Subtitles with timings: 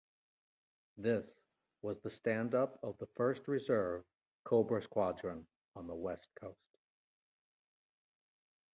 [0.97, 1.29] This
[1.83, 4.03] was the standup of the first Reserve
[4.45, 6.79] Cobra Squadron on the west coast.